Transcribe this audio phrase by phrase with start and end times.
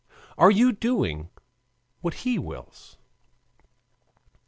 [0.35, 1.29] Are you doing
[1.99, 2.97] what he wills?